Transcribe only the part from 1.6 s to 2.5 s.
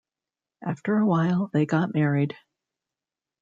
got married.